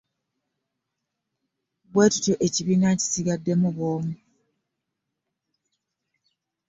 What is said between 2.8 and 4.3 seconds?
nkisigaddemu bwomu.